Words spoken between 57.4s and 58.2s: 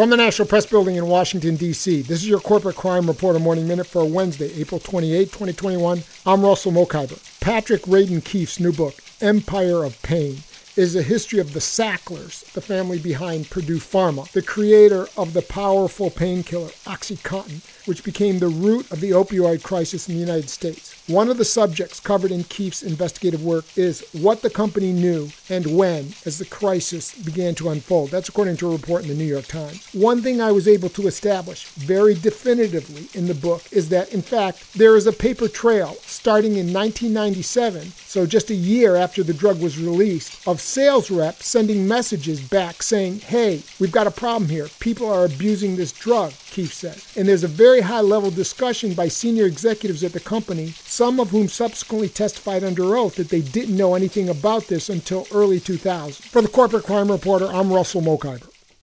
I'm Russell